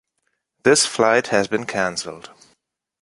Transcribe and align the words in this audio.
This 0.63 0.83
flight 0.87 1.27
has 1.27 1.47
been 1.47 1.67
canceled. 1.67 2.31